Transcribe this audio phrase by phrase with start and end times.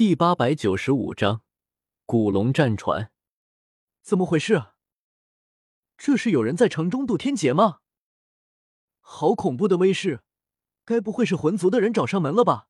[0.00, 1.42] 第八百九十五章
[2.06, 3.12] 古龙战船。
[4.00, 4.68] 怎么回事？
[5.98, 7.80] 这是有人在城中渡天劫吗？
[9.00, 10.22] 好恐怖的威势！
[10.86, 12.68] 该不会是魂族的人找上门了吧？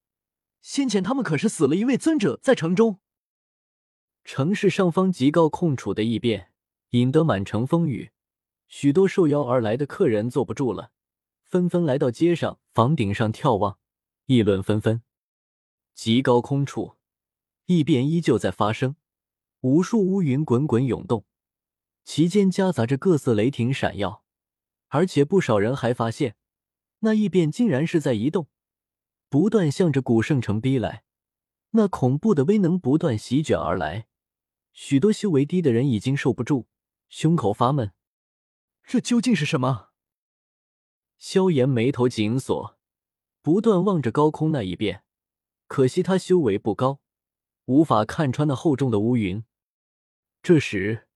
[0.61, 2.99] 先前他们可是死了一位尊者在城中。
[4.25, 6.51] 城市上方极高空处的异变，
[6.89, 8.11] 引得满城风雨。
[8.67, 10.91] 许多受邀而来的客人坐不住了，
[11.45, 13.79] 纷纷来到街上、房顶上眺望，
[14.27, 15.05] 议论纷纷。
[15.95, 16.97] 极高空处。
[17.71, 18.97] 异变依旧在发生，
[19.61, 21.25] 无数乌云滚滚涌动，
[22.03, 24.25] 其间夹杂着各色雷霆闪耀，
[24.89, 26.35] 而且不少人还发现，
[26.99, 28.49] 那异变竟然是在移动，
[29.29, 31.05] 不断向着古圣城逼来。
[31.71, 34.09] 那恐怖的威能不断席卷而来，
[34.73, 36.67] 许多修为低的人已经受不住，
[37.09, 37.93] 胸口发闷。
[38.83, 39.91] 这究竟是什么？
[41.19, 42.77] 萧炎眉头紧锁，
[43.41, 45.05] 不断望着高空那一变，
[45.69, 47.01] 可惜他修为不高。
[47.71, 49.45] 无法看穿那厚重的乌云。
[50.43, 51.07] 这时，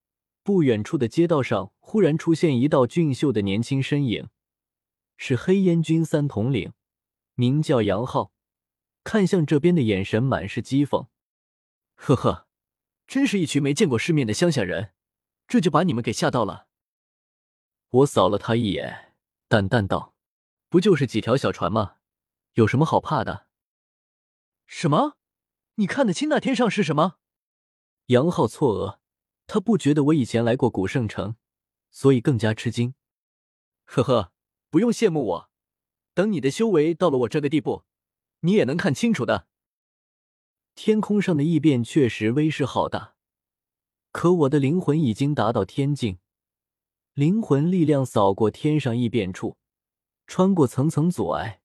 [0.45, 4.29] 不远处的街道上忽然出现一道俊秀的年轻身影，
[5.17, 6.73] 是黑烟军三统领，
[7.35, 8.33] 名叫杨浩。
[9.03, 11.09] 看向这边的眼神满是讥讽
[11.97, 12.47] ：“呵呵，
[13.09, 14.93] 真是一群没见过世面的乡下人，
[15.49, 16.69] 这就把你们给吓到了。”
[17.91, 19.17] 我扫了他一眼，
[19.49, 20.15] 淡淡道
[20.71, 21.97] ：“不就是几条小船吗？
[22.53, 23.49] 有什么好怕的？”
[24.69, 25.17] 什么？
[25.77, 27.17] 你看得清那天上是什么？
[28.07, 28.99] 杨浩错愕，
[29.47, 31.35] 他不觉得我以前来过古圣城，
[31.91, 32.95] 所以更加吃惊。
[33.85, 34.33] 呵呵，
[34.71, 35.51] 不用羡慕我，
[36.15, 37.83] 等你的修为到了我这个地步，
[38.41, 39.49] 你也能看清楚的。
[40.77, 43.15] 天空上的异变确实威势浩大，
[44.13, 46.19] 可我的灵魂已经达到天境，
[47.15, 49.57] 灵魂力量扫过天上异变处，
[50.29, 51.61] 穿过层层阻碍，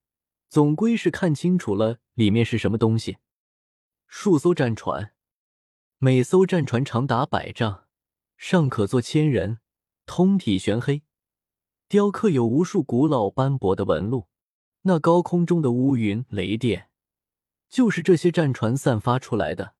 [0.50, 3.18] 总归是看清楚了里面是什么东西。
[4.12, 5.14] 数艘战船，
[6.00, 7.86] 每艘战船长达百丈，
[8.38, 9.60] 上可坐千人，
[10.08, 11.04] 通体玄黑，
[11.88, 14.28] 雕刻有无数古老斑驳的纹路。
[14.82, 16.89] 那高空中的乌云雷电，
[17.70, 19.76] 就是这些战船散发出来的，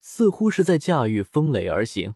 [0.00, 2.14] 似乎是在驾驭风雷而行。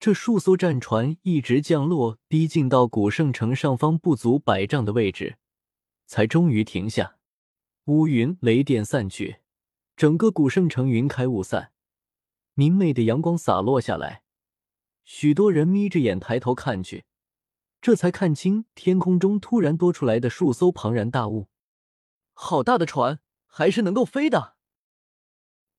[0.00, 5.36] 这数艘战船一直降落，逼近到古圣城上方不足百丈的位置，
[6.06, 7.18] 才终于停下。
[7.84, 9.40] 乌云雷电散去。
[9.98, 11.72] 整个古圣城云开雾散，
[12.54, 14.22] 明媚的阳光洒落下来，
[15.02, 17.04] 许多人眯着眼抬头看去，
[17.80, 21.48] 这才看清天空中突然多出来的数艘庞然大物。
[22.32, 24.54] 好大的船，还是能够飞的！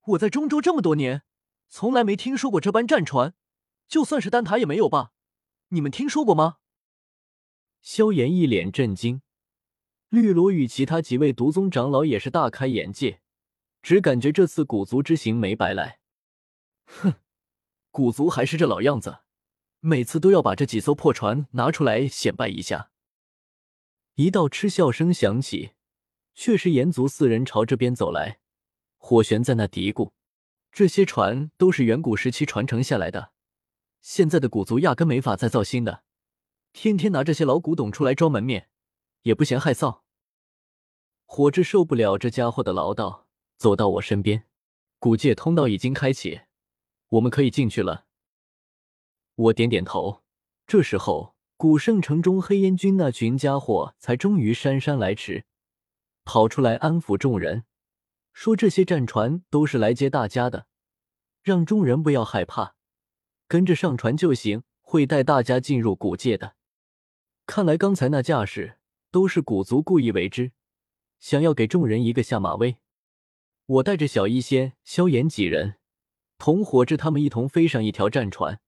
[0.07, 1.23] 我在中州这么多年，
[1.69, 3.33] 从来没听说过这般战船，
[3.87, 5.13] 就算是丹塔也没有吧？
[5.69, 6.57] 你们听说过吗？
[7.79, 9.21] 萧炎一脸震惊，
[10.09, 13.21] 绿萝与其他几位毒宗长老也是大开眼界。
[13.81, 15.99] 只感觉这次古族之行没白来。
[16.85, 17.13] 哼，
[17.91, 19.19] 古族还是这老样子，
[19.79, 22.91] 每次都要把这几艘破船拿出来显摆一下。
[24.15, 25.71] 一道嗤笑声响起，
[26.35, 28.39] 却是炎族四人朝这边走来。
[28.97, 30.11] 火玄在那嘀咕
[30.73, 33.31] ：“这些船都是远古时期传承下来的，
[34.01, 36.03] 现在的古族压根没法再造新的，
[36.73, 38.69] 天天拿这些老古董出来装门面，
[39.21, 40.01] 也不嫌害臊。”
[41.25, 43.28] 火智受不了这家伙的唠叨。
[43.59, 44.45] 走到我身边，
[44.99, 46.39] 古界通道已经开启，
[47.09, 48.05] 我们可以进去了。
[49.35, 50.23] 我点点头。
[50.65, 55.43] 这时候，古圣城中黑烟军那群家伙才终于姗姗来迟，
[56.23, 57.65] 跑出来安抚众人，
[58.31, 60.67] 说这些战船都是来接大家的，
[61.43, 62.75] 让众人不要害怕，
[63.49, 66.55] 跟着上船就行，会带大家进入古界的。
[67.45, 68.77] 看来刚才那架势
[69.11, 70.53] 都是古族故意为之，
[71.19, 72.77] 想要给众人一个下马威。
[73.69, 75.75] 我带着小医仙、萧炎几人，
[76.39, 78.59] 同火智他们一同飞上一条战船，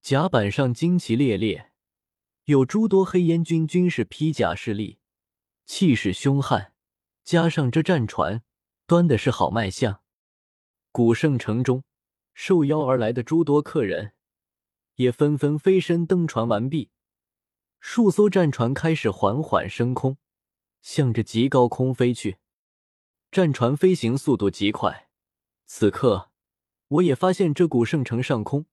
[0.00, 1.72] 甲板上旌旗猎猎，
[2.44, 5.00] 有诸多黑烟军军士披甲侍立，
[5.64, 6.72] 气势凶悍。
[7.24, 8.44] 加上这战船
[8.86, 10.00] 端的是好卖相，
[10.92, 11.82] 古圣城中
[12.32, 14.12] 受邀而来的诸多客人
[14.94, 16.92] 也纷纷飞身登船完毕，
[17.80, 20.18] 数艘战船开始缓缓升空，
[20.80, 22.36] 向着极高空飞去。
[23.36, 25.10] 战船飞行速度极快，
[25.66, 26.30] 此刻
[26.88, 28.64] 我也发现这古圣城上空，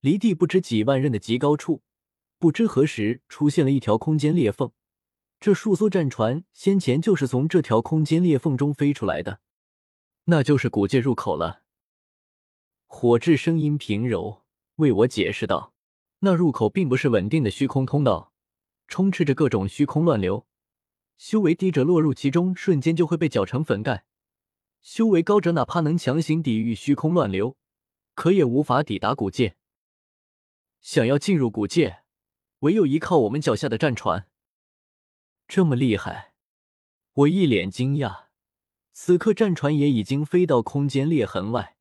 [0.00, 1.82] 离地不知几万仞的极高处，
[2.38, 4.72] 不知何时出现了一条空间裂缝。
[5.38, 9.40] 这数艘战船先前就是从这条空间裂缝中飞出来的，
[10.24, 11.60] 那就是古界入口了。
[12.86, 14.40] 火智声音平柔，
[14.76, 15.74] 为我解释道
[16.20, 18.32] ：“那入口并不是稳定的虚空通道，
[18.86, 20.46] 充斥着各种虚空乱流。”
[21.18, 24.04] 修为低者落入其中，瞬间就会被搅成粉盖。
[24.80, 27.56] 修为高者哪怕能强行抵御虚空乱流，
[28.14, 29.56] 可也无法抵达古界。
[30.80, 32.02] 想要进入古界，
[32.60, 34.28] 唯有依靠我们脚下的战船。
[35.48, 36.34] 这么厉害！
[37.12, 38.26] 我一脸惊讶。
[38.92, 41.76] 此刻战船也已经飞到空间裂痕外，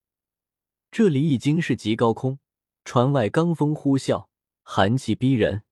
[0.91, 2.39] 这里已经是极高空，
[2.83, 4.27] 船外罡风呼啸，
[4.63, 5.63] 寒气逼人，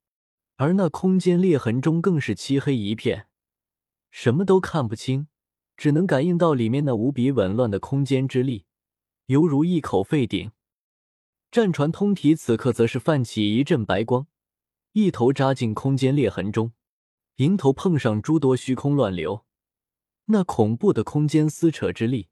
[0.58, 3.28] 而那空间裂痕中更是漆黑一片，
[4.18, 5.28] 什么都看不清，
[5.76, 8.66] 只能感应到里面那无比紊乱的空间之力，
[9.26, 10.54] 犹如一口废鼎。
[11.52, 14.26] 战船通体此刻则是泛起一阵白光，
[14.94, 16.72] 一头扎进空间裂痕中，
[17.36, 19.46] 迎头碰上诸多虚空乱流。
[20.28, 22.30] 那恐怖的空间撕扯之力，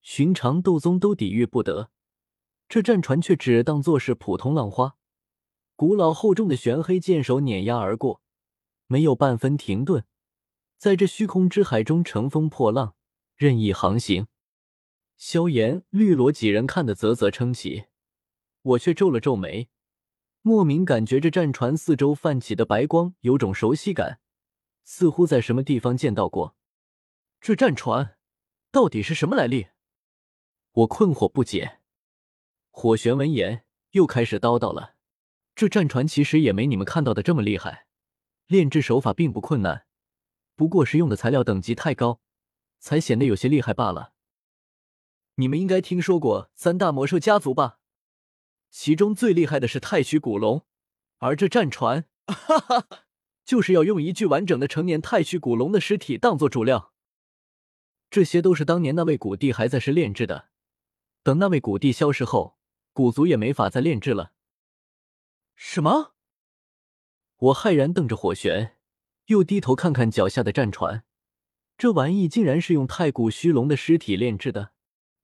[0.00, 1.90] 寻常斗宗都抵御不得。
[2.68, 4.94] 这战船却只当做是普通浪花，
[5.74, 8.22] 古老厚重的玄黑剑手碾压而过，
[8.86, 10.04] 没有半分停顿，
[10.78, 12.94] 在这虚空之海中乘风破浪，
[13.34, 14.28] 任意航行。
[15.16, 17.86] 萧炎、绿萝几人看得啧啧称奇，
[18.62, 19.68] 我却皱了皱眉，
[20.40, 24.20] 莫名感觉这战船四周泛起的白光有种熟悉感，
[24.84, 26.54] 似乎在什么地方见到过。
[27.40, 28.16] 这战船
[28.70, 29.66] 到底是什么来历？
[30.70, 31.80] 我困惑不解。
[32.70, 34.94] 火玄闻言又开始叨叨了
[35.56, 37.88] ：“这战船其实也没你们看到的这么厉害，
[38.46, 39.87] 炼制手法并不困难，
[40.58, 42.20] 不过是用的材料等级太高，
[42.80, 44.12] 才显得有些厉害罢了。
[45.36, 47.78] 你们应该听说过三大魔兽家族吧？
[48.68, 50.66] 其中最厉害的是太虚古龙，
[51.18, 52.88] 而这战船，哈哈，
[53.44, 56.92] 就是要用一具完整的成年太虚古龙的尸体当做主料。”
[58.10, 60.48] 这些都是当年那位古帝还在时炼制的，
[61.22, 62.58] 等那位古帝消失后，
[62.92, 64.32] 古族也没法再炼制了。
[65.54, 66.14] 什么？
[67.36, 68.77] 我骇然瞪着火玄，
[69.28, 71.04] 又低头看看脚下的战船，
[71.76, 74.72] 这玩意竟然是用太古虚龙的尸体炼制的，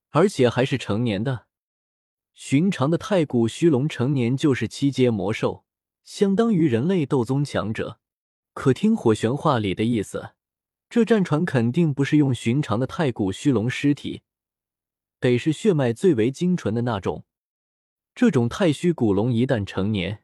[0.09, 1.47] 而且还是成年的。
[2.33, 5.65] 寻常的太古虚龙成年就是七阶魔兽，
[6.03, 7.99] 相当于人类斗宗强者。
[8.53, 10.31] 可听火玄话里的意思。
[10.87, 14.21] 这战船肯定不是用寻常的太古虚龙尸体，
[15.19, 17.25] 得是血脉最为精纯的那种。
[18.13, 20.23] 这种太虚古龙一旦成年，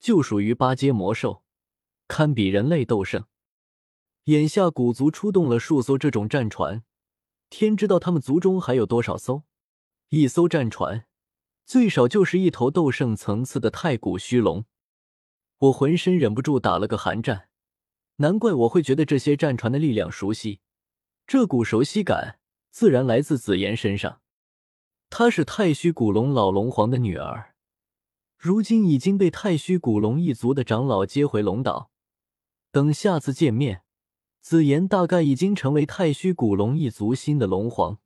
[0.00, 1.42] 就属于八阶魔兽，
[2.08, 3.24] 堪比人类斗圣。
[4.24, 6.82] 眼下古族出动了数艘这种战船，
[7.48, 9.44] 天知道他们族中还有多少艘。
[10.08, 11.06] 一艘战船
[11.64, 14.64] 最少就是一头斗圣层次的太古虚龙，
[15.58, 17.48] 我浑身忍不住打了个寒战。
[18.16, 20.60] 难怪我会觉得这些战船的力量熟悉，
[21.26, 22.40] 这股熟悉感
[22.70, 24.20] 自然来自紫妍身上。
[25.10, 27.54] 她是太虚古龙老龙皇的女儿，
[28.36, 31.90] 如今已经被太虚古龙一族的长老接回龙岛。
[32.70, 33.82] 等下次见面，
[34.40, 37.98] 紫妍大概已经成为太虚古龙一族新的龙皇。